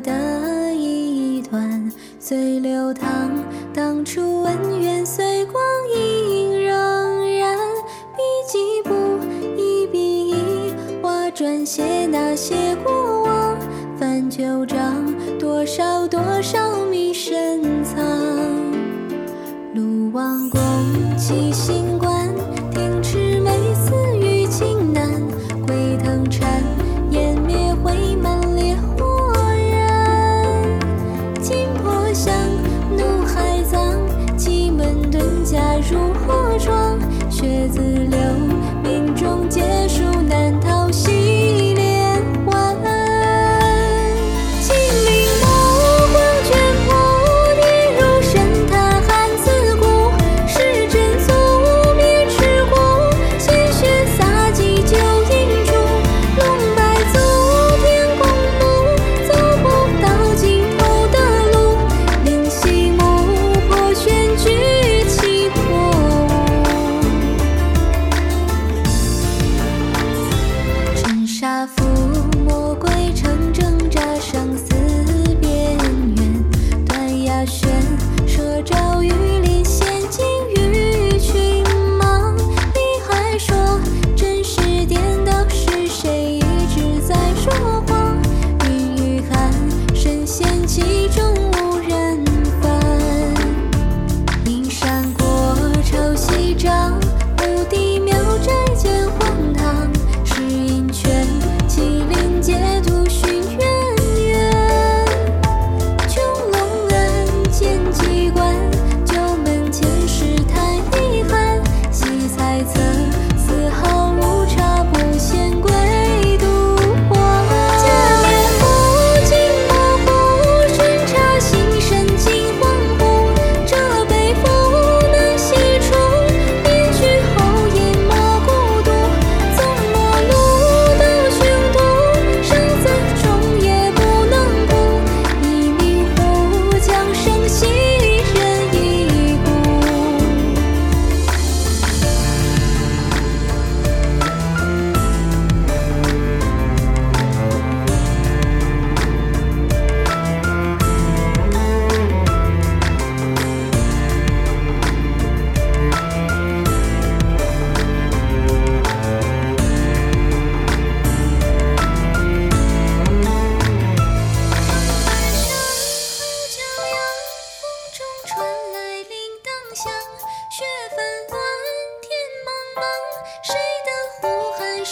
[0.00, 3.30] 的一段，随流淌。
[3.72, 5.62] 当初恩怨随光
[5.94, 6.72] 阴荏
[7.40, 7.56] 苒，
[8.16, 8.94] 笔记簿
[9.56, 13.56] 一笔一划，撰写那些过往。
[13.98, 14.78] 翻旧账，
[15.38, 18.02] 多少多少秘深藏，
[19.74, 20.49] 路往。
[35.50, 35.58] 假
[35.90, 36.96] 如火妆
[37.28, 38.29] 血渍留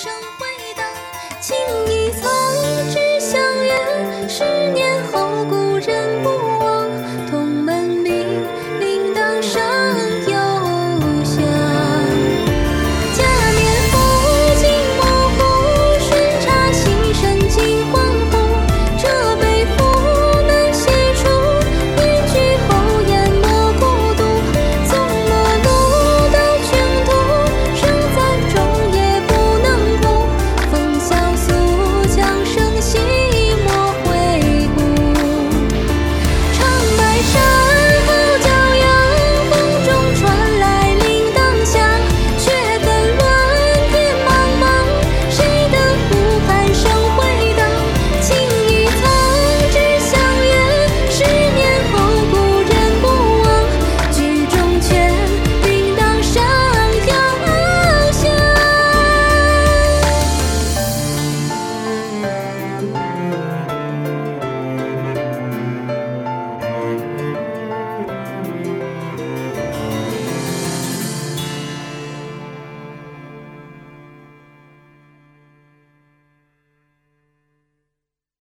[0.00, 0.86] 声回荡